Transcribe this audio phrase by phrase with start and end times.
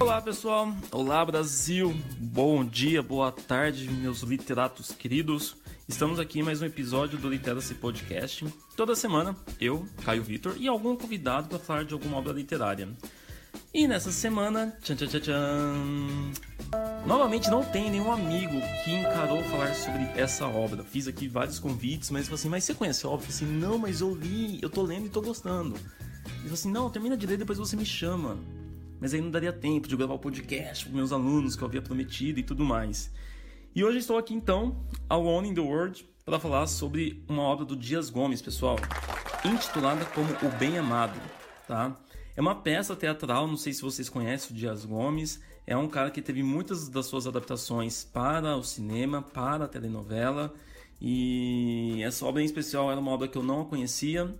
[0.00, 5.56] Olá pessoal, olá Brasil, bom dia, boa tarde, meus literatos queridos.
[5.88, 8.44] Estamos aqui em mais um episódio do Literacy Podcast.
[8.76, 12.88] Toda semana, eu, Caio Vitor, e algum convidado para falar de alguma obra literária.
[13.72, 16.32] E nessa semana, tchan, tchan, tchan, tchan,
[17.06, 20.82] novamente não tem nenhum amigo que encarou falar sobre essa obra.
[20.84, 23.26] Fiz aqui vários convites, mas assim: Mas você conhece a obra?
[23.26, 25.74] Assim: Não, mas eu li, eu tô lendo e tô gostando.
[26.44, 28.38] Ele assim: Não, termina de ler, depois você me chama
[29.04, 31.82] mas aí não daria tempo de gravar o podcast com meus alunos que eu havia
[31.82, 33.12] prometido e tudo mais.
[33.74, 37.76] E hoje estou aqui então, Alone in the World, para falar sobre uma obra do
[37.76, 38.76] Dias Gomes, pessoal,
[39.44, 41.20] intitulada como O Bem Amado,
[41.68, 41.94] tá?
[42.34, 46.10] É uma peça teatral, não sei se vocês conhecem o Dias Gomes, é um cara
[46.10, 50.52] que teve muitas das suas adaptações para o cinema, para a telenovela,
[51.00, 54.32] e essa obra em especial era uma obra que eu não conhecia,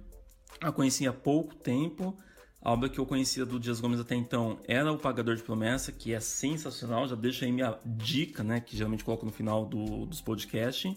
[0.61, 2.16] a conhecia há pouco tempo,
[2.64, 5.92] a obra que eu conhecia do Dias Gomes até então era O Pagador de Promessa,
[5.92, 10.06] que é sensacional, já deixo aí minha dica, né, que geralmente coloco no final do,
[10.06, 10.97] dos podcasts.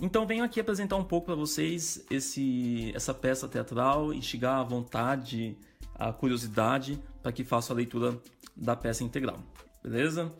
[0.00, 5.56] Então venho aqui apresentar um pouco para vocês esse, essa peça teatral, instigar a vontade,
[5.94, 8.16] a curiosidade, para que façam a leitura
[8.56, 9.42] da peça integral,
[9.82, 10.32] beleza?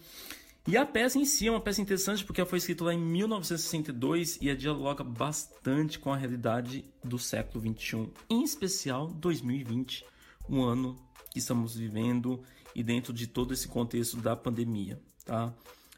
[0.67, 3.01] E a peça em si é uma peça interessante porque ela foi escrita lá em
[3.01, 10.05] 1962 e dialoga bastante com a realidade do século 21, em especial 2020
[10.49, 10.97] um ano
[11.31, 12.43] que estamos vivendo
[12.75, 15.53] e dentro de todo esse contexto da pandemia, tá?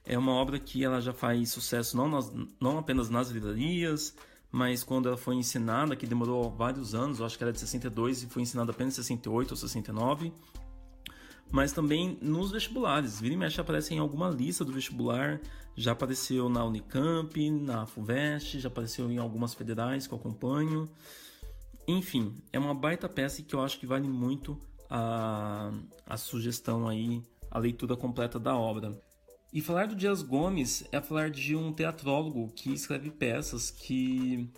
[0.04, 4.14] É uma obra que ela já faz sucesso não, nas, não apenas nas livrarias,
[4.50, 8.24] mas quando ela foi ensinada, que demorou vários anos, eu acho que era de 62
[8.24, 10.32] e foi ensinada apenas em 68 ou 69,
[11.52, 13.20] mas também nos vestibulares.
[13.20, 15.38] Vira e mexe aparece em alguma lista do vestibular,
[15.76, 20.88] já apareceu na Unicamp, na FUVEST, já apareceu em algumas federais que eu acompanho.
[21.86, 24.58] Enfim, é uma baita peça que eu acho que vale muito
[24.88, 25.70] a,
[26.06, 28.98] a sugestão aí, a leitura completa da obra.
[29.52, 34.48] E falar do Dias Gomes é falar de um teatrólogo que escreve peças que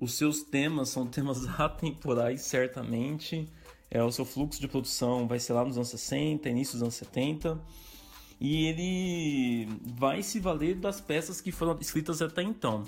[0.00, 3.48] os seus temas são temas atemporais, certamente.
[3.90, 6.94] É, o seu fluxo de produção vai ser lá nos anos 60, início dos anos
[6.94, 7.60] 70.
[8.40, 12.84] E ele vai se valer das peças que foram escritas até então.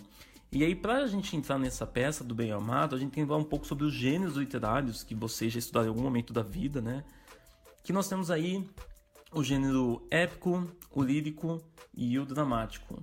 [0.50, 3.28] E aí, para a gente entrar nessa peça do Bem Amado, a gente tem que
[3.28, 6.42] falar um pouco sobre os gêneros literários que vocês já estudaram em algum momento da
[6.42, 7.02] vida, né?
[7.82, 8.66] Que nós temos aí
[9.32, 11.60] o gênero épico, o lírico
[11.94, 13.02] e o dramático.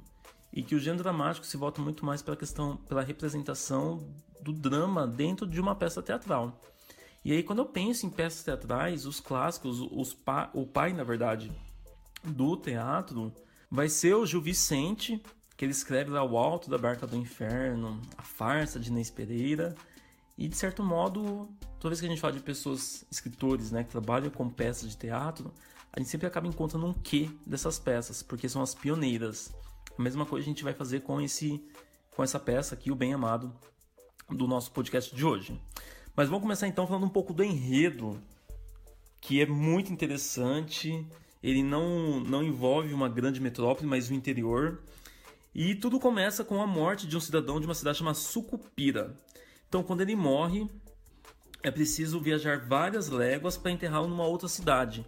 [0.54, 4.08] E que o gênero dramático se volta muito mais pela questão, pela representação
[4.42, 6.60] do drama dentro de uma peça teatral.
[7.24, 11.04] E aí, quando eu penso em peças teatrais, os clássicos, os pa, o pai, na
[11.04, 11.52] verdade,
[12.24, 13.34] do teatro,
[13.70, 15.22] vai ser o Gil Vicente,
[15.58, 19.76] que ele escreve lá O Alto da Barca do Inferno, A Farsa de Inês Pereira.
[20.38, 21.50] E de certo modo,
[21.80, 24.96] toda vez que a gente fala de pessoas, escritores, né, que trabalham com peças de
[24.96, 25.54] teatro,
[25.92, 29.54] a gente sempre acaba encontrando um quê dessas peças, porque são as pioneiras.
[29.98, 31.62] A mesma coisa a gente vai fazer com esse
[32.16, 33.54] com essa peça aqui, o Bem Amado,
[34.30, 35.58] do nosso podcast de hoje.
[36.20, 38.22] Mas vamos começar então falando um pouco do enredo,
[39.22, 41.08] que é muito interessante.
[41.42, 44.82] Ele não, não envolve uma grande metrópole, mas o interior.
[45.56, 49.16] E tudo começa com a morte de um cidadão de uma cidade chamada Sucupira.
[49.70, 50.70] Então, quando ele morre,
[51.64, 55.06] é preciso viajar várias léguas para enterrá-lo numa outra cidade.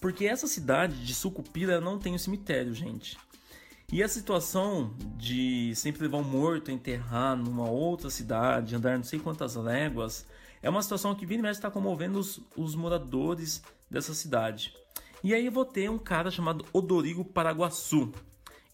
[0.00, 3.16] Porque essa cidade de Sucupira não tem um cemitério, gente.
[3.92, 9.04] E a situação de sempre levar um morto a enterrar numa outra cidade, andar não
[9.04, 10.26] sei quantas léguas,
[10.62, 14.74] é uma situação que vira e mexe está comovendo os, os moradores dessa cidade.
[15.22, 18.12] E aí eu vou ter um cara chamado Odorigo Paraguaçu,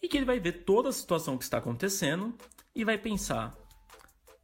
[0.04, 2.34] e que ele vai ver toda a situação que está acontecendo
[2.74, 3.56] e vai pensar: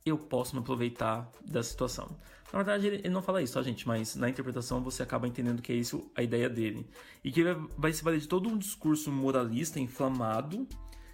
[0.06, 2.16] eu posso me aproveitar da situação.
[2.50, 3.86] Na verdade, ele, não fala isso, tá, gente?
[3.86, 6.88] Mas na interpretação você acaba entendendo que é isso a ideia dele.
[7.22, 10.66] E que ele vai se valer de todo um discurso moralista inflamado,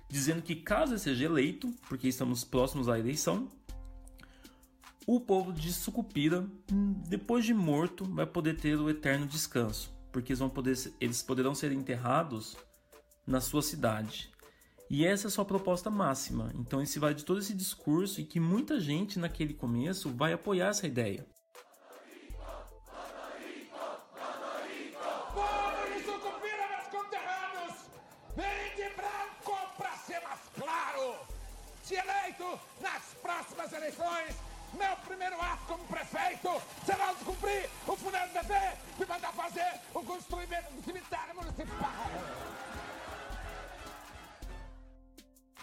[0.09, 3.51] dizendo que caso ele seja eleito, porque estamos próximos à eleição,
[5.07, 6.45] o povo de Sucupira,
[7.09, 11.55] depois de morto, vai poder ter o eterno descanso, porque eles, vão poder, eles poderão
[11.55, 12.57] ser enterrados
[13.25, 14.31] na sua cidade.
[14.91, 16.53] E essa é a sua proposta máxima.
[16.55, 20.69] Então esse vai de todo esse discurso e que muita gente naquele começo vai apoiar
[20.69, 21.25] essa ideia.
[32.81, 34.35] Nas próximas eleições,
[34.77, 36.49] meu primeiro ato como prefeito
[36.85, 42.11] será descumprir o bebê e mandar fazer o construimento do cemitério municipal.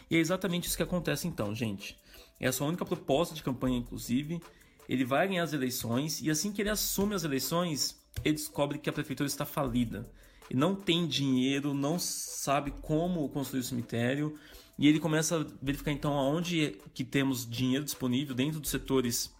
[0.09, 1.97] E é exatamente isso que acontece então, gente.
[2.39, 4.41] É a sua única proposta de campanha, inclusive.
[4.87, 8.89] Ele vai ganhar as eleições e assim que ele assume as eleições, ele descobre que
[8.89, 10.09] a prefeitura está falida.
[10.49, 14.37] E não tem dinheiro, não sabe como construir o cemitério.
[14.77, 19.33] E ele começa a verificar então aonde que temos dinheiro disponível dentro dos setores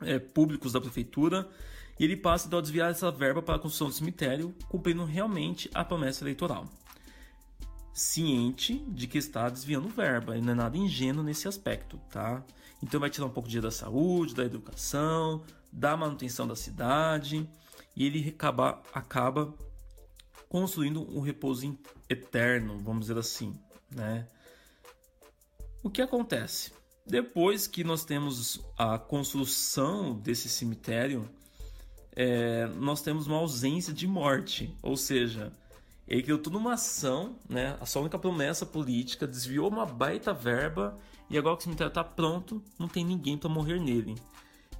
[0.00, 1.48] é, públicos da prefeitura.
[1.98, 5.70] E ele passa então a desviar essa verba para a construção do cemitério, cumprindo realmente
[5.72, 6.68] a promessa eleitoral.
[7.94, 12.44] Ciente de que está desviando verba, e não é nada ingênuo nesse aspecto, tá?
[12.82, 15.42] Então vai tirar um pouco de dinheiro da saúde, da educação,
[15.72, 17.48] da manutenção da cidade,
[17.96, 19.54] e ele acaba, acaba
[20.46, 21.78] construindo um repouso
[22.10, 23.58] eterno, vamos dizer assim,
[23.90, 24.28] né?
[25.86, 26.72] O que acontece?
[27.06, 31.30] Depois que nós temos a construção desse cemitério,
[32.10, 35.52] é, nós temos uma ausência de morte, ou seja,
[36.08, 37.76] ele criou toda uma ação, né?
[37.80, 40.98] A sua única promessa política desviou uma baita verba
[41.30, 44.16] e agora que o cemitério está pronto, não tem ninguém para morrer nele.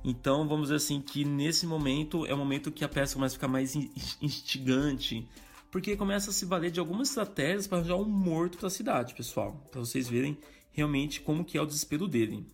[0.02, 3.38] Então, vamos dizer assim que nesse momento é o momento que a peça começa a
[3.38, 3.76] ficar mais
[4.20, 5.24] instigante,
[5.70, 9.14] porque começa a se valer de algumas estratégias para arranjar um morto para a cidade,
[9.14, 10.36] pessoal, para vocês verem
[10.76, 12.46] realmente como que é o desespero dele.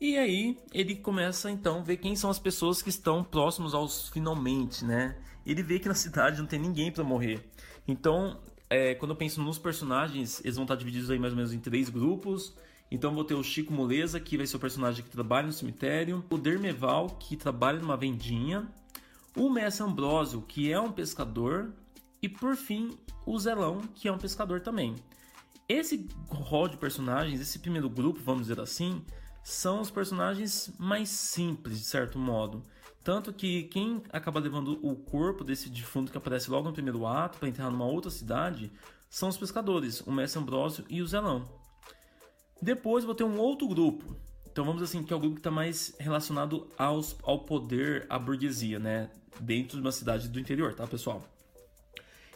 [0.00, 4.10] E aí ele começa então a ver quem são as pessoas que estão próximos aos
[4.10, 5.16] finalmente, né?
[5.46, 7.40] Ele vê que na cidade não tem ninguém para morrer.
[7.88, 11.54] Então, é, quando eu penso nos personagens, eles vão estar divididos aí mais ou menos
[11.54, 12.54] em três grupos.
[12.90, 16.22] Então vou ter o Chico Moleza, que vai ser o personagem que trabalha no cemitério,
[16.28, 18.68] o Dermeval, que trabalha numa vendinha,
[19.34, 21.72] o Mestre Ambrósio, que é um pescador,
[22.20, 22.96] e por fim
[23.26, 24.96] o Zelão, que é um pescador também.
[25.68, 29.02] Esse rol de personagens, esse primeiro grupo, vamos dizer assim,
[29.42, 32.62] são os personagens mais simples, de certo modo.
[33.02, 37.38] Tanto que quem acaba levando o corpo desse defunto que aparece logo no primeiro ato
[37.38, 38.72] para enterrar numa outra cidade
[39.08, 41.48] são os pescadores, o Mestre Ambrósio e o Zelão.
[42.60, 44.16] Depois vou ter um outro grupo.
[44.50, 48.18] Então vamos assim, que é o grupo que está mais relacionado aos, ao poder, à
[48.18, 49.10] burguesia, né?
[49.40, 51.22] Dentro de uma cidade do interior, tá, pessoal?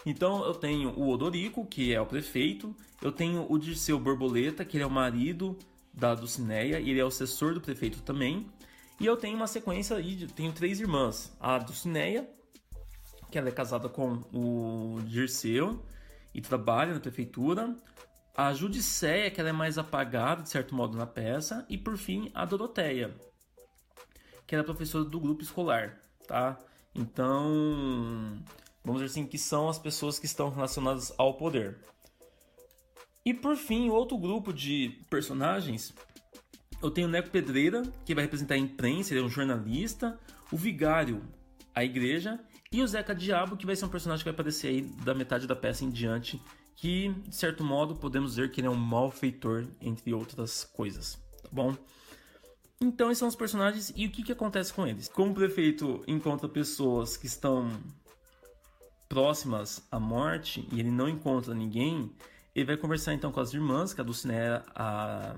[0.08, 4.78] Então eu tenho o Odorico, que é o prefeito, eu tenho o Dirceu Borboleta, que
[4.78, 5.58] ele é o marido
[5.92, 8.46] da Dulcineia, e ele é o assessor do prefeito também.
[8.98, 11.36] E eu tenho uma sequência aí, tenho três irmãs.
[11.38, 12.26] A Dulcineia,
[13.30, 15.84] que ela é casada com o Dirceu
[16.34, 17.76] e trabalha na prefeitura.
[18.34, 21.66] A Judicéia, que ela é mais apagada, de certo modo, na peça.
[21.68, 23.14] E por fim, a Doroteia,
[24.46, 26.58] que ela é professora do grupo escolar, tá?
[26.94, 28.38] Então,
[28.84, 31.78] vamos dizer assim, que são as pessoas que estão relacionadas ao poder.
[33.24, 35.92] E por fim, outro grupo de personagens,
[36.82, 40.18] eu tenho o Neco Pedreira, que vai representar a imprensa, ele é um jornalista,
[40.50, 41.22] o Vigário,
[41.74, 42.40] a igreja,
[42.72, 45.46] e o Zeca Diabo, que vai ser um personagem que vai aparecer aí da metade
[45.46, 46.40] da peça em diante,
[46.76, 51.48] que, de certo modo, podemos dizer que ele é um malfeitor, entre outras coisas, tá
[51.50, 51.76] bom?
[52.80, 55.08] Então, esses são os personagens e o que, que acontece com eles?
[55.08, 57.70] Como o prefeito encontra pessoas que estão
[59.08, 62.12] próximas à morte e ele não encontra ninguém,
[62.54, 65.36] ele vai conversar então com as irmãs, que a Dulcinea, a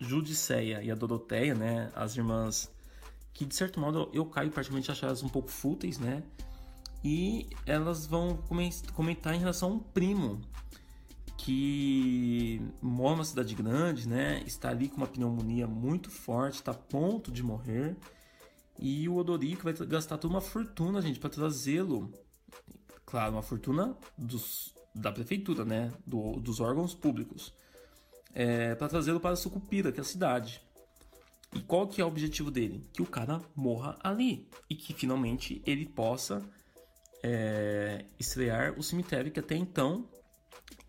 [0.00, 1.90] Judiceia e a Doroteia, né?
[1.94, 2.70] As irmãs
[3.32, 6.22] que de certo modo eu caio praticamente achar elas um pouco fúteis, né?
[7.02, 8.38] E elas vão
[8.94, 10.40] comentar em relação a um primo
[11.38, 14.42] que mora numa cidade grande, né?
[14.46, 17.96] Está ali com uma pneumonia muito forte, está a ponto de morrer.
[18.78, 22.12] E o Odorico vai gastar toda uma fortuna, gente, para trazê-lo.
[23.04, 25.92] Claro, uma fortuna dos, da prefeitura, né?
[26.06, 27.52] Do, dos órgãos públicos.
[28.32, 30.60] É, para trazê-lo para Sucupira, que é a cidade.
[31.54, 32.88] E qual que é o objetivo dele?
[32.92, 36.42] Que o cara morra ali e que finalmente ele possa
[37.22, 40.08] é, estrear o cemitério que até então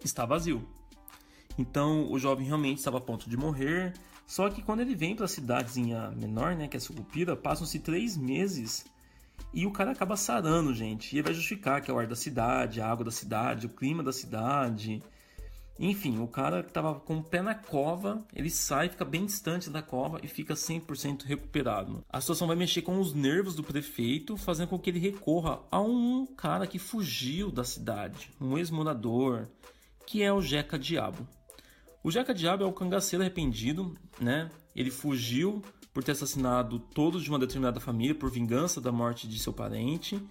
[0.03, 0.67] está vazio.
[1.57, 3.93] Então o jovem realmente estava a ponto de morrer.
[4.27, 8.15] Só que quando ele vem para a cidadezinha menor, né, que é Sucupira, passam-se três
[8.15, 8.85] meses
[9.53, 11.13] e o cara acaba sarando, gente.
[11.13, 13.69] E ele vai justificar que é o ar da cidade, a água da cidade, o
[13.69, 15.01] clima da cidade.
[15.79, 19.69] Enfim, o cara que tava com o pé na cova, ele sai, fica bem distante
[19.69, 22.03] da cova e fica 100% recuperado.
[22.07, 25.81] A situação vai mexer com os nervos do prefeito, fazendo com que ele recorra a
[25.81, 29.47] um cara que fugiu da cidade, um ex-morador,
[30.05, 31.27] que é o Jeca Diabo.
[32.03, 34.51] O Jeca Diabo é o cangaceiro arrependido, né?
[34.75, 39.39] Ele fugiu por ter assassinado todos de uma determinada família por vingança da morte de
[39.39, 40.21] seu parente.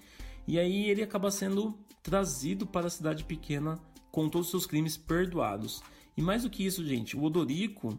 [0.46, 3.78] E aí ele acaba sendo trazido para a cidade pequena
[4.10, 5.82] com todos os seus crimes perdoados.
[6.16, 7.98] E mais do que isso, gente, o Odorico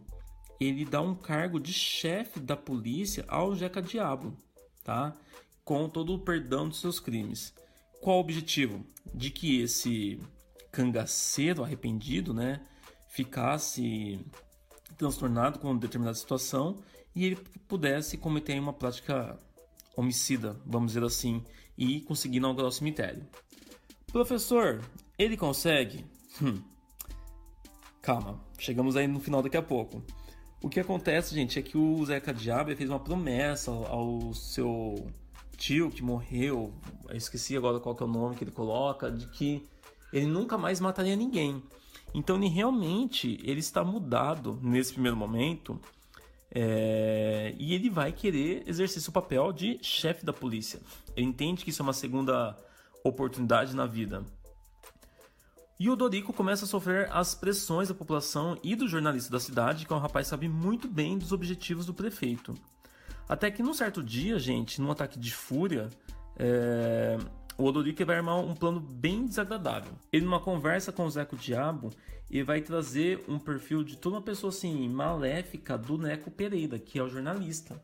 [0.60, 4.36] ele dá um cargo de chefe da polícia ao Jeca Diabo,
[4.84, 5.16] tá?
[5.64, 7.54] Com todo o perdão dos seus crimes.
[8.00, 8.86] Qual o objetivo?
[9.14, 10.20] De que esse
[10.72, 12.62] cangaceiro, arrependido, né,
[13.10, 14.20] ficasse
[14.98, 16.82] transtornado com determinada situação
[17.16, 17.36] e ele
[17.68, 19.38] pudesse cometer uma prática
[19.96, 21.44] homicida, vamos dizer assim,
[21.78, 23.26] e conseguir inaugurar o cemitério.
[24.12, 24.82] Professor,
[25.18, 26.06] ele consegue?
[26.42, 26.62] Hum.
[28.02, 30.04] Calma, chegamos aí no final daqui a pouco.
[30.62, 35.08] O que acontece, gente, é que o Zeca Diabo fez uma promessa ao seu
[35.58, 36.74] tio que morreu,
[37.08, 39.64] eu esqueci agora qual é o nome que ele coloca, de que
[40.12, 41.62] ele nunca mais mataria ninguém.
[42.14, 45.80] Então ele realmente ele está mudado nesse primeiro momento
[46.54, 50.82] é, e ele vai querer exercer seu papel de chefe da polícia.
[51.16, 52.58] Ele entende que isso é uma segunda
[53.04, 54.24] oportunidade na vida.
[55.80, 59.86] E o Dorico começa a sofrer as pressões da população e do jornalista da cidade,
[59.86, 62.54] que é um rapaz que sabe muito bem dos objetivos do prefeito.
[63.28, 65.90] Até que num certo dia, gente, num ataque de fúria,
[66.38, 67.18] é...
[67.58, 69.94] o Odorico vai armar um plano bem desagradável.
[70.12, 71.92] Ele, numa conversa com o Zeco Diabo,
[72.30, 76.98] ele vai trazer um perfil de toda uma pessoa assim, maléfica do Neco Pereira, que
[76.98, 77.82] é o jornalista,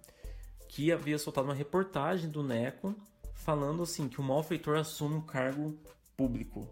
[0.70, 2.96] que havia soltado uma reportagem do Neco
[3.34, 5.78] falando assim que o malfeitor assume um cargo
[6.16, 6.68] público.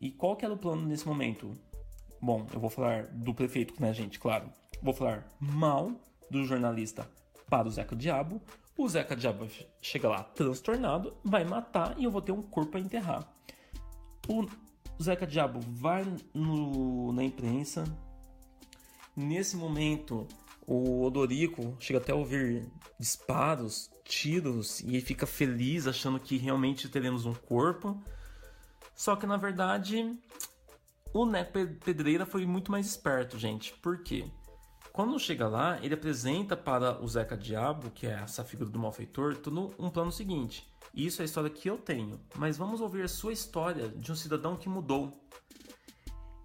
[0.00, 1.52] E qual que era o plano nesse momento?
[2.20, 4.18] Bom, eu vou falar do prefeito, né, gente?
[4.18, 4.50] Claro.
[4.82, 5.92] Vou falar mal
[6.30, 7.08] do jornalista
[7.48, 8.40] para o Zeca Diabo.
[8.76, 9.48] O Zeca Diabo
[9.80, 13.26] chega lá transtornado, vai matar e eu vou ter um corpo para enterrar.
[14.28, 14.46] O
[15.02, 16.04] Zeca Diabo vai
[16.34, 17.84] no, na imprensa.
[19.16, 20.26] Nesse momento,
[20.66, 27.24] o Odorico chega até a ouvir disparos, tiros e fica feliz achando que realmente teremos
[27.24, 27.98] um corpo.
[28.94, 30.18] Só que na verdade,
[31.14, 31.52] o Neco
[31.82, 33.72] Pedreira foi muito mais esperto, gente.
[33.74, 34.30] Por quê?
[34.96, 39.36] Quando chega lá, ele apresenta para o Zeca Diabo, que é essa figura do malfeitor,
[39.36, 40.66] todo um plano seguinte.
[40.94, 44.14] Isso é a história que eu tenho, mas vamos ouvir a sua história de um
[44.14, 45.12] cidadão que mudou.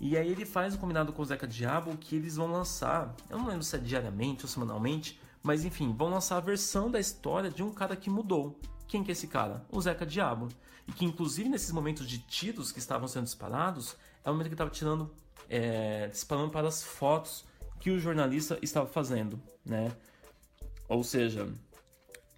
[0.02, 3.38] E aí ele faz um combinado com o Zeca Diabo que eles vão lançar, eu
[3.38, 7.50] não lembro se é diariamente ou semanalmente, mas enfim, vão lançar a versão da história
[7.50, 8.60] de um cara que mudou.
[8.86, 9.66] Quem que é esse cara?
[9.72, 10.50] O Zeca Diabo.
[10.86, 14.56] E que inclusive nesses momentos de tiros que estavam sendo disparados, é o momento que
[14.56, 15.10] estava tirando,
[15.50, 17.50] é, disparando para as fotos
[17.82, 19.92] que o jornalista estava fazendo, né?
[20.88, 21.52] Ou seja,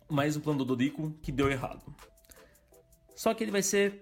[0.10, 1.94] mais um plano do Dorico que deu errado.
[3.14, 4.02] Só que ele vai ser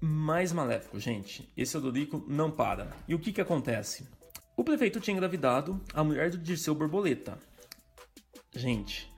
[0.00, 1.50] mais maléfico, gente.
[1.56, 2.94] Esse Odorico não para.
[3.08, 4.06] E o que que acontece?
[4.54, 7.38] O prefeito tinha engravidado a mulher do Dirceu Borboleta.
[8.54, 9.10] Gente,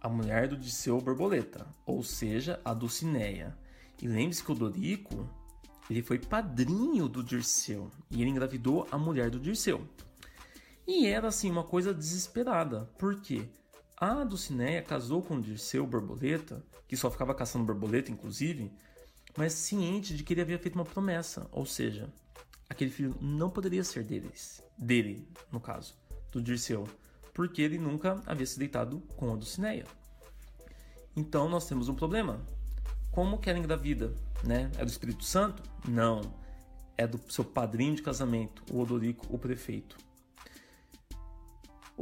[0.00, 3.56] a mulher do Dirceu Borboleta, ou seja, a Dulcineia.
[4.02, 5.28] E lembre-se que o Dorico,
[5.88, 9.86] ele foi padrinho do Dirceu e ele engravidou a mulher do Dirceu.
[10.92, 12.90] E era assim uma coisa desesperada.
[12.98, 13.48] Por quê?
[13.96, 18.72] A Dulcineia casou com o Dirceu Borboleta, que só ficava caçando borboleta, inclusive,
[19.38, 22.12] mas ciente de que ele havia feito uma promessa, ou seja,
[22.68, 25.94] aquele filho não poderia ser deles, dele, no caso,
[26.32, 26.88] do Dirceu,
[27.32, 29.86] porque ele nunca havia se deitado com a Dulcineia.
[31.14, 32.44] Então nós temos um problema.
[33.12, 34.12] Como que ela engravida?
[34.42, 34.68] Né?
[34.76, 35.62] É do Espírito Santo?
[35.88, 36.20] Não.
[36.98, 40.09] É do seu padrinho de casamento, o Odorico, o prefeito.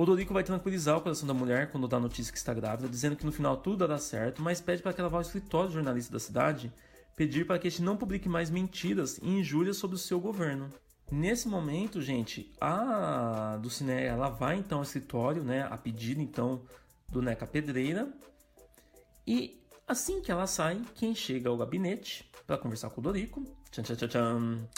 [0.00, 3.16] Odorico vai tranquilizar o coração da mulher quando dá a notícia que está grávida, dizendo
[3.16, 5.74] que no final tudo dará certo, mas pede para que ela vá ao escritório do
[5.74, 6.72] jornalista da cidade
[7.16, 10.70] pedir para que este não publique mais mentiras e injúrias sobre o seu governo.
[11.10, 16.62] Nesse momento, gente, a Dulcineia ela vai então ao escritório, né, a pedido então
[17.08, 18.08] do Neca Pedreira.
[19.26, 23.82] E assim que ela sai, quem chega ao gabinete para conversar com o Dorico tchan,
[23.82, 24.68] tchan, tchan,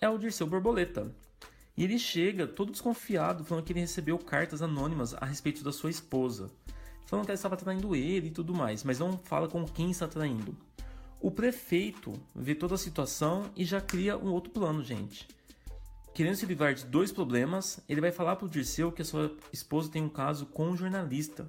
[0.00, 1.14] é o Dirceu Borboleta,
[1.76, 5.90] e ele chega todo desconfiado, falando que ele recebeu cartas anônimas a respeito da sua
[5.90, 6.50] esposa,
[7.04, 10.08] falando que ela estava traindo ele e tudo mais, mas não fala com quem está
[10.08, 10.56] traindo.
[11.20, 15.28] O prefeito vê toda a situação e já cria um outro plano, gente.
[16.14, 19.36] Querendo se livrar de dois problemas, ele vai falar para o Dirceu que a sua
[19.52, 21.46] esposa tem um caso com um jornalista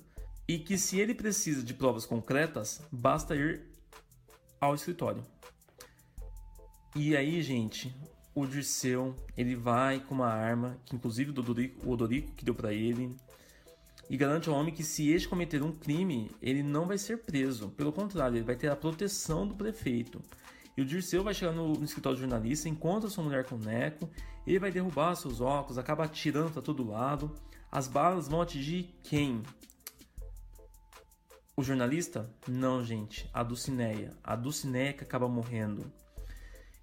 [0.47, 3.61] e que se ele precisa de provas concretas, basta ir
[4.59, 5.23] ao escritório.
[6.95, 7.95] E aí, gente,
[8.39, 12.53] o Dirceu, ele vai com uma arma, que inclusive o Odorico, o Odorico que deu
[12.53, 13.15] para ele,
[14.07, 17.69] e garante ao homem que se este cometer um crime, ele não vai ser preso.
[17.69, 20.21] Pelo contrário, ele vai ter a proteção do prefeito.
[20.77, 23.59] E o Dirceu vai chegar no, no escritório do jornalista, encontra sua mulher com o
[23.59, 24.07] Neco,
[24.45, 27.33] ele vai derrubar seus óculos, acaba atirando para todo lado.
[27.71, 29.41] As balas vão atingir quem?
[31.55, 32.31] O jornalista?
[32.47, 33.27] Não, gente.
[33.33, 34.13] A Dulcineia.
[34.23, 35.91] A Dulcineia que acaba morrendo.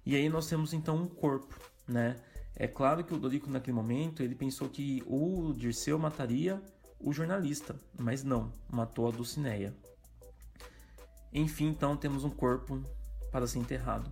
[0.05, 2.15] E aí nós temos então um corpo, né?
[2.55, 6.61] É claro que o Dorico naquele momento ele pensou que o Dirceu mataria
[6.99, 9.75] o jornalista, mas não, matou a Dulcineia.
[11.33, 12.81] Enfim, então temos um corpo
[13.31, 14.09] para ser enterrado.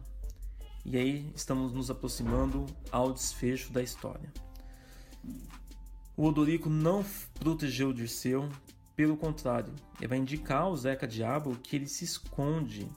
[0.86, 4.34] E aí estamos nos aproximando ao desfecho da história.
[6.18, 7.04] O Odorico não
[7.40, 8.50] protegeu o Dirceu,
[8.96, 12.88] pelo contrário, ele vai indicar ao Zeca Diabo que ele se esconde.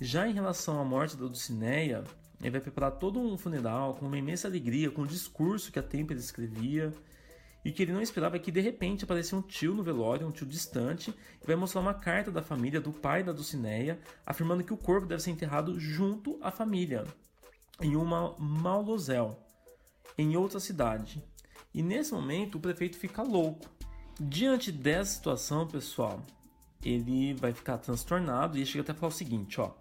[0.00, 2.02] Já em relação à morte da Dulcineia,
[2.40, 5.78] ele vai preparar todo um funeral com uma imensa alegria, com o um discurso que
[5.78, 6.90] a Tempera escrevia,
[7.62, 10.46] e que ele não esperava que de repente aparecesse um tio no velório, um tio
[10.46, 14.78] distante, e vai mostrar uma carta da família do pai da Dulcineia, afirmando que o
[14.78, 17.04] corpo deve ser enterrado junto à família,
[17.78, 19.36] em uma mausoléu,
[20.16, 21.22] em outra cidade.
[21.74, 23.68] E nesse momento o prefeito fica louco.
[24.18, 26.24] Diante dessa situação, pessoal,
[26.84, 29.72] ele vai ficar transtornado e chega até a falar o seguinte, ó: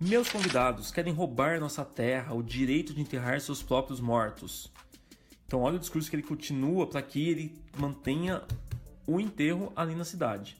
[0.00, 4.72] Meus convidados querem roubar nossa terra, o direito de enterrar seus próprios mortos.
[5.46, 8.42] Então, olha o discurso que ele continua para que ele mantenha
[9.06, 10.56] o enterro ali na cidade.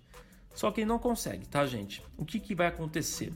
[0.55, 2.03] Só que ele não consegue, tá, gente?
[2.17, 3.33] O que, que vai acontecer?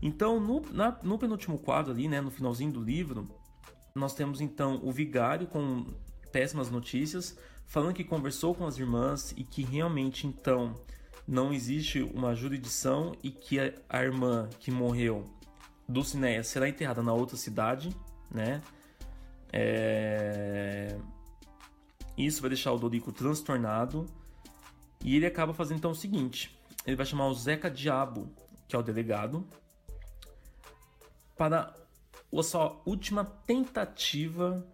[0.00, 3.28] Então, no, na, no penúltimo quadro ali, né, no finalzinho do livro,
[3.94, 5.86] nós temos então o vigário com
[6.32, 10.74] péssimas notícias, falando que conversou com as irmãs e que realmente então
[11.28, 15.26] não existe uma jurisdição e que a, irmã que morreu,
[15.86, 17.94] Dulcineia, será enterrada na outra cidade,
[18.30, 18.62] né?
[19.52, 20.98] É...
[22.16, 24.06] Isso vai deixar o Dorico transtornado.
[25.04, 28.32] E ele acaba fazendo então o seguinte: ele vai chamar o Zeca Diabo,
[28.66, 29.46] que é o delegado,
[31.36, 31.74] para
[32.34, 34.66] a sua última tentativa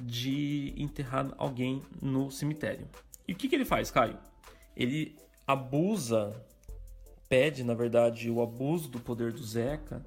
[0.00, 2.88] de enterrar alguém no cemitério.
[3.26, 4.18] E o que, que ele faz, Caio?
[4.74, 5.16] Ele
[5.48, 6.46] abusa,
[7.28, 10.04] pede, na verdade, o abuso do poder do Zeca,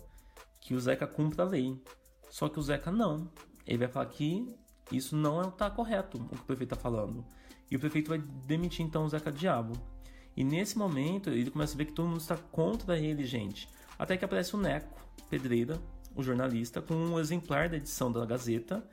[0.61, 1.77] que o Zeca cumpra a lei.
[2.29, 3.29] Só que o Zeca não
[3.65, 4.55] ele vai falar que
[4.91, 7.25] isso não está é correto, o que o prefeito está falando.
[7.69, 9.73] E o prefeito vai demitir então o Zeca Diabo.
[10.35, 13.69] E nesse momento ele começa a ver que todo mundo está contra ele, gente.
[13.97, 15.79] Até que aparece o Neco Pedreira,
[16.15, 18.85] o jornalista, com um exemplar da edição da Gazeta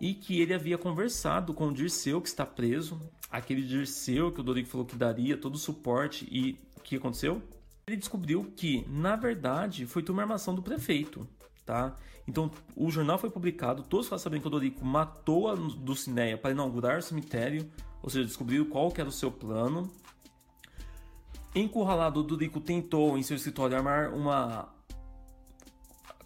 [0.00, 4.44] e que ele havia conversado com o Dirceu, que está preso, aquele Dirceu que o
[4.44, 7.42] Dorico falou que daria todo o suporte e o que aconteceu?
[7.86, 11.28] Ele descobriu que, na verdade, foi uma armação do prefeito
[11.64, 11.96] tá?
[12.26, 16.50] Então, o jornal foi publicado, todos ficaram sabendo que o Dorico matou a Dulcineia para
[16.50, 17.70] inaugurar o cemitério,
[18.02, 19.90] ou seja, descobriu qual era o seu plano.
[21.54, 24.68] Encurralado, o Dorico tentou em seu escritório armar uma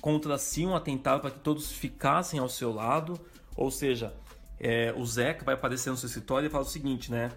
[0.01, 3.21] contra si um atentado para que todos ficassem ao seu lado,
[3.59, 4.15] ou seja,
[4.59, 7.31] é, o Zeca vai aparecer no seu escritório e fala o seguinte, né?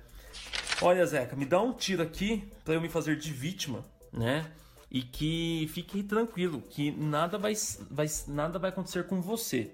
[0.82, 4.50] Olha, Zeca, me dá um tiro aqui para eu me fazer de vítima, né?
[4.92, 7.54] e que fique tranquilo, que nada vai,
[7.90, 9.72] vai, nada vai acontecer com você.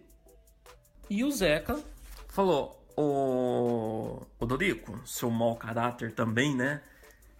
[1.09, 1.83] E o Zeca
[2.27, 6.83] falou: Ô, ô Dorico, seu mau caráter também, né?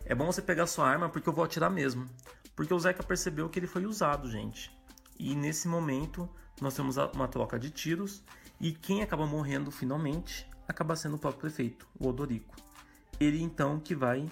[0.05, 2.09] É bom você pegar sua arma porque eu vou atirar mesmo.
[2.55, 4.71] Porque o Zeca percebeu que ele foi usado, gente.
[5.19, 6.27] E nesse momento
[6.59, 8.23] nós temos uma troca de tiros
[8.59, 12.55] e quem acaba morrendo finalmente acaba sendo o próprio prefeito, o Odorico.
[13.19, 14.27] Ele então que vai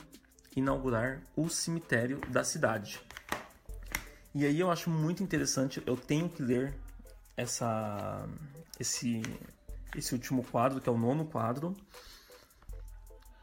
[0.55, 3.01] inaugurar o cemitério da cidade.
[4.33, 6.73] E aí eu acho muito interessante, eu tenho que ler
[7.37, 8.27] essa
[8.79, 9.21] esse
[9.95, 11.75] esse último quadro, que é o nono quadro.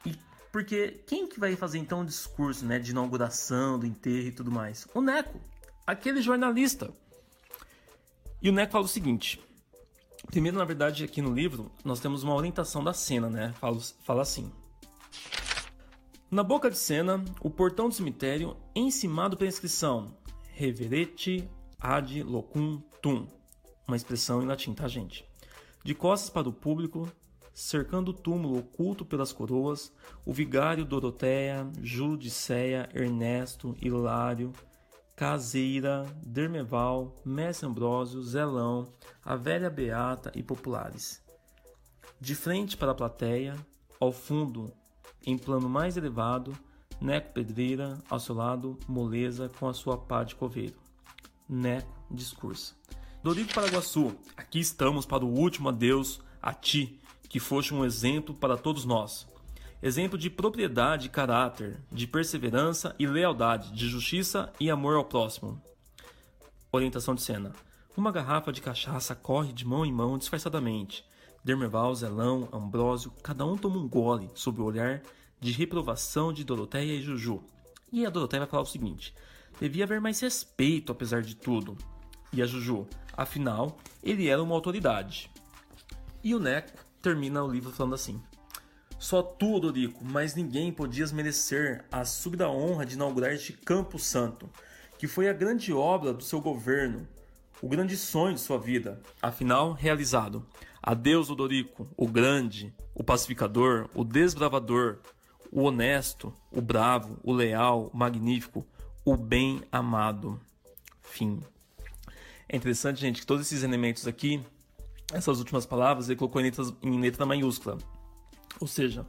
[0.04, 0.14] E
[0.50, 4.50] porque quem que vai fazer então o discurso, né, de inauguração, do enterro e tudo
[4.50, 4.86] mais?
[4.94, 5.40] O Neco,
[5.86, 6.90] aquele jornalista.
[8.42, 9.40] E o Neco fala o seguinte:
[10.26, 13.52] Primeiro, na verdade, aqui no livro, nós temos uma orientação da cena, né?
[13.60, 14.50] Fala, fala assim:
[16.30, 20.16] Na boca de cena, o portão do cemitério, encimado pela inscrição
[20.54, 21.48] reverete
[21.80, 23.26] ad locum tum,
[23.86, 25.24] uma expressão em latim, tá, gente?
[25.84, 27.10] De costas para o público,
[27.52, 29.92] cercando o túmulo oculto pelas coroas,
[30.24, 34.52] o vigário Doroteia, Judiceia, Ernesto, Hilário,
[35.22, 38.92] Caseira, Dermeval, Mestre Ambrósio, Zelão,
[39.24, 41.22] a velha Beata e populares.
[42.20, 43.54] De frente para a plateia,
[44.00, 44.72] ao fundo,
[45.24, 46.58] em plano mais elevado,
[47.00, 50.74] Neco Pedreira, ao seu lado, moleza com a sua pá de coveiro.
[51.48, 52.74] Neco discursa.
[53.22, 58.56] Dorico Paraguaçu, aqui estamos para o último adeus a ti, que foste um exemplo para
[58.56, 59.31] todos nós.
[59.82, 65.60] Exemplo de propriedade e caráter, de perseverança e lealdade, de justiça e amor ao próximo.
[66.70, 67.52] Orientação de cena.
[67.96, 71.04] Uma garrafa de cachaça corre de mão em mão disfarçadamente.
[71.42, 75.02] Dermerval, Zelão, Ambrósio, cada um toma um gole sob o olhar
[75.40, 77.42] de reprovação de Doroteia e Juju.
[77.90, 79.12] E a Doroteia vai falar o seguinte:
[79.60, 81.76] devia haver mais respeito apesar de tudo.
[82.32, 85.28] E a Juju, afinal, ele era uma autoridade.
[86.22, 88.22] E o Neco termina o livro falando assim:
[89.02, 94.48] Só tu, Dorico, mas ninguém podias merecer a súbita honra de inaugurar este Campo Santo,
[94.96, 97.08] que foi a grande obra do seu governo.
[97.60, 100.46] o grande sonho de sua vida, afinal realizado.
[100.80, 104.98] Adeus, Odorico, o grande, o pacificador, o desbravador,
[105.50, 108.64] o honesto, o bravo, o leal, o magnífico,
[109.04, 110.40] o bem amado.
[111.02, 111.40] Fim.
[112.48, 114.40] É interessante, gente, que todos esses elementos aqui,
[115.12, 116.52] essas últimas palavras, ele colocou em,
[116.84, 117.78] em letra maiúscula.
[118.62, 119.04] Ou seja,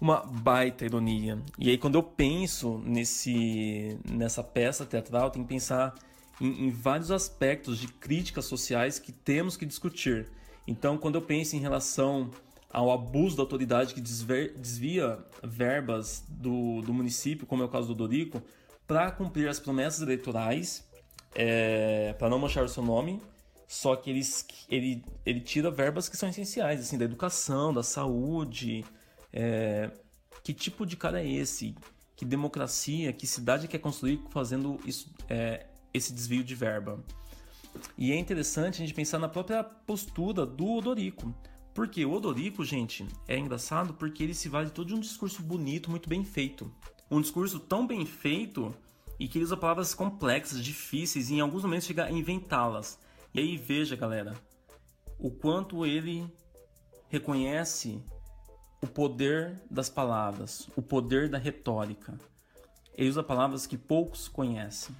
[0.00, 1.38] uma baita ironia.
[1.56, 5.94] E aí, quando eu penso nesse, nessa peça teatral, tenho que pensar
[6.40, 10.26] em, em vários aspectos de críticas sociais que temos que discutir.
[10.66, 12.32] Então, quando eu penso em relação
[12.68, 17.86] ao abuso da autoridade que desver, desvia verbas do, do município, como é o caso
[17.86, 18.42] do Dorico,
[18.88, 20.84] para cumprir as promessas eleitorais,
[21.32, 23.22] é, para não manchar o seu nome,
[23.70, 24.20] só que ele,
[24.68, 28.84] ele, ele tira verbas que são essenciais, assim, da educação, da saúde.
[29.32, 29.92] É,
[30.42, 31.76] que tipo de cara é esse?
[32.16, 36.98] Que democracia, que cidade quer construir fazendo isso, é, esse desvio de verba?
[37.96, 41.32] E é interessante a gente pensar na própria postura do Odorico.
[41.72, 45.88] Porque o Odorico, gente, é engraçado porque ele se vale todo de um discurso bonito,
[45.88, 46.74] muito bem feito.
[47.08, 48.74] Um discurso tão bem feito
[49.16, 52.98] e que ele usa palavras complexas, difíceis e em alguns momentos chega a inventá-las.
[53.32, 54.34] E aí veja, galera,
[55.18, 56.26] o quanto ele
[57.08, 58.02] reconhece
[58.82, 62.18] o poder das palavras, o poder da retórica.
[62.94, 64.94] Ele usa palavras que poucos conhecem.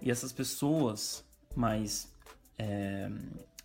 [0.00, 1.24] E essas pessoas
[1.56, 2.12] mais
[2.58, 3.10] é,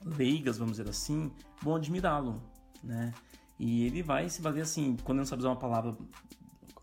[0.03, 2.41] leigas, vamos dizer assim, vão admirá-lo,
[2.83, 3.13] né?
[3.59, 5.97] E ele vai se valer assim, quando ele não sabe usar uma palavra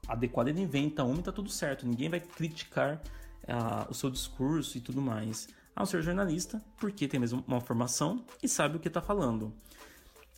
[0.07, 1.87] adequada, ele inventa uma e tá tudo certo.
[1.87, 3.01] Ninguém vai criticar
[3.45, 5.49] uh, o seu discurso e tudo mais.
[5.77, 9.53] Ao ser jornalista, porque tem mesmo uma formação e sabe o que está falando.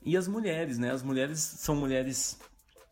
[0.05, 0.91] E as mulheres, né?
[0.91, 2.39] As mulheres são mulheres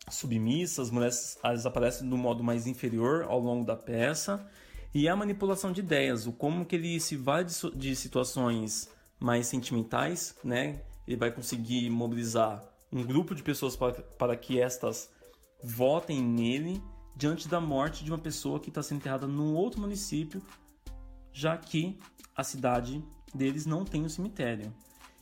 [0.09, 4.49] submissas, as mulheres elas aparecem do modo mais inferior ao longo da peça
[4.93, 9.47] e a manipulação de ideias, o como que ele se vale de, de situações mais
[9.47, 10.81] sentimentais, né?
[11.07, 15.09] Ele vai conseguir mobilizar um grupo de pessoas para, para que estas
[15.63, 16.81] votem nele
[17.15, 20.41] diante da morte de uma pessoa que está sendo enterrada num outro município,
[21.37, 21.99] já que
[22.35, 24.73] a cidade deles não tem um cemitério.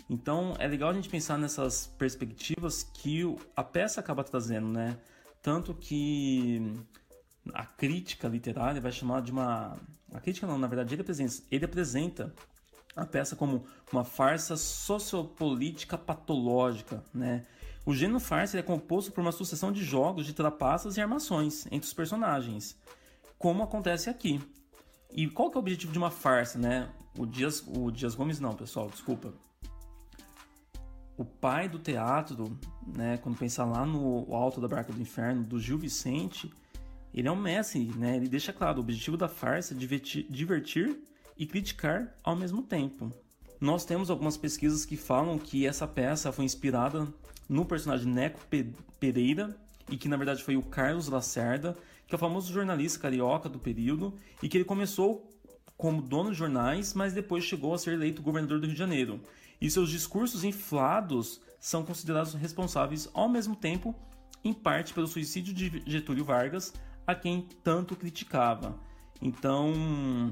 [0.09, 3.23] Então é legal a gente pensar nessas perspectivas que
[3.53, 4.97] a peça acaba trazendo, né?
[5.41, 6.73] Tanto que
[7.53, 9.77] a crítica literária vai chamar de uma.
[10.13, 12.33] A crítica não, na verdade, ele apresenta, ele apresenta
[12.95, 17.43] a peça como uma farsa sociopolítica patológica, né?
[17.85, 21.87] O gênero farsa é composto por uma sucessão de jogos de trapaças e armações entre
[21.87, 22.77] os personagens,
[23.37, 24.39] como acontece aqui.
[25.15, 26.89] E qual que é o objetivo de uma farsa, né?
[27.17, 29.33] O Dias, o Dias Gomes não, pessoal, desculpa.
[31.17, 35.57] O pai do teatro, né, quando pensar lá no Alto da Barca do Inferno, do
[35.57, 36.51] Gil Vicente,
[37.13, 38.17] ele é um mestre, né?
[38.17, 40.99] Ele deixa claro, o objetivo da farsa é divertir, divertir
[41.37, 43.09] e criticar ao mesmo tempo.
[43.61, 47.07] Nós temos algumas pesquisas que falam que essa peça foi inspirada
[47.47, 48.41] no personagem Neco
[48.99, 49.55] Pereira
[49.89, 53.59] e que na verdade foi o Carlos Lacerda, que é o famoso jornalista carioca do
[53.59, 55.31] período e que ele começou
[55.77, 59.21] como dono de jornais, mas depois chegou a ser eleito governador do Rio de Janeiro.
[59.59, 63.95] E seus discursos inflados são considerados responsáveis ao mesmo tempo,
[64.43, 66.73] em parte pelo suicídio de Getúlio Vargas,
[67.05, 68.79] a quem tanto criticava.
[69.21, 70.31] Então,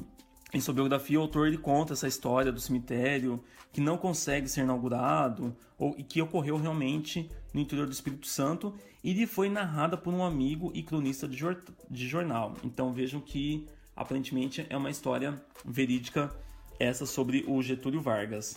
[0.54, 4.62] em sua biografia, o autor ele conta essa história do cemitério que não consegue ser
[4.62, 9.98] inaugurado ou e que ocorreu realmente no interior do Espírito Santo e lhe foi narrada
[9.98, 12.56] por um amigo e cronista de, jor de jornal.
[12.64, 16.32] Então vejam que aparentemente é uma história verídica
[16.80, 18.56] essa sobre o Getúlio Vargas.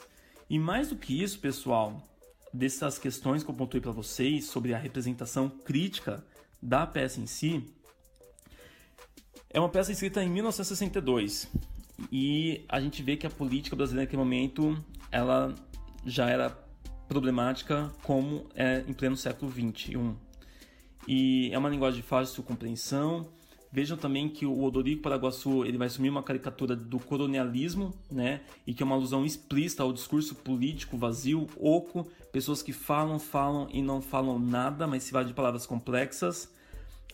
[0.51, 2.07] E mais do que isso, pessoal,
[2.53, 6.23] dessas questões que eu pontuei para vocês sobre a representação crítica
[6.63, 7.65] da peça em si,
[9.49, 11.49] é uma peça escrita em 1962
[12.11, 14.77] e a gente vê que a política brasileira naquele momento
[15.11, 15.55] ela
[16.05, 16.51] já era
[17.09, 20.15] problemática como é em pleno século 21
[21.09, 23.27] e é uma linguagem de fácil compreensão
[23.77, 28.41] Vejam também que o Odorico Paraguaçu ele vai assumir uma caricatura do colonialismo, né?
[28.67, 33.69] E que é uma alusão explícita ao discurso político vazio, oco, pessoas que falam, falam
[33.71, 36.51] e não falam nada, mas se vale de palavras complexas.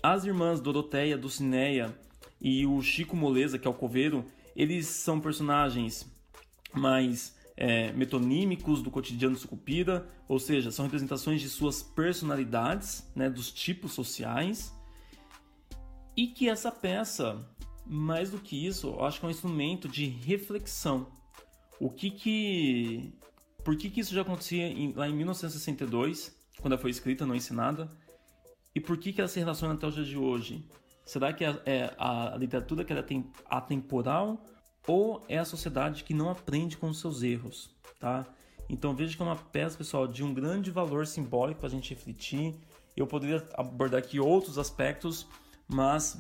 [0.01, 1.93] As irmãs Doroteia, Dulcineia
[2.41, 6.07] e o Chico Moleza, que é o coveiro, eles são personagens
[6.75, 13.51] mais é, metonímicos do cotidiano sucupira, ou seja, são representações de suas personalidades, né, dos
[13.51, 14.73] tipos sociais,
[16.17, 17.39] e que essa peça,
[17.87, 21.07] mais do que isso, eu acho que é um instrumento de reflexão.
[21.81, 23.13] O que que,
[23.65, 27.35] por que que isso já acontecia em, lá em 1962, quando ela foi escrita, não
[27.35, 27.91] ensinada,
[28.75, 30.67] e por que que ela se relaciona até os dias de hoje?
[31.13, 34.43] Será que é, é a literatura que ela é atemporal
[34.87, 37.71] ou é a sociedade que não aprende com os seus erros,
[38.01, 38.25] tá?
[38.67, 41.93] Então veja que é uma peça, pessoal, de um grande valor simbólico para a gente
[41.93, 42.55] refletir.
[42.97, 45.27] Eu poderia abordar aqui outros aspectos,
[45.69, 46.19] mas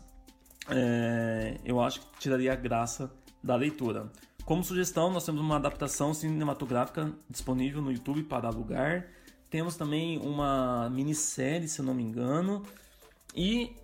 [0.68, 3.10] é, eu acho que tiraria a graça
[3.42, 4.12] da leitura.
[4.44, 9.08] Como sugestão, nós temos uma adaptação cinematográfica disponível no YouTube para alugar.
[9.48, 12.62] Temos também uma minissérie, se não me engano.
[13.34, 13.74] E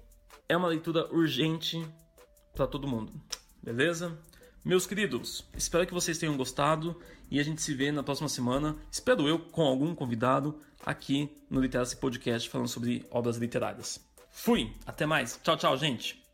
[0.48, 1.84] é uma leitura urgente
[2.54, 3.12] para todo mundo.
[3.62, 4.18] Beleza?
[4.64, 8.76] Meus queridos, espero que vocês tenham gostado e a gente se vê na próxima semana.
[8.90, 14.00] Espero eu com algum convidado aqui no Literacy Podcast falando sobre obras literárias.
[14.30, 15.38] Fui, até mais.
[15.42, 16.27] Tchau, tchau, gente.